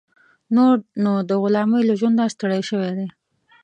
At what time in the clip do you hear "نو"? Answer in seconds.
1.03-1.13